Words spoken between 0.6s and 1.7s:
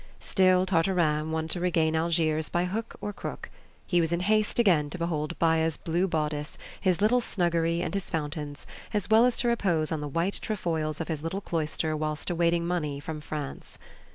Tartarin wanted to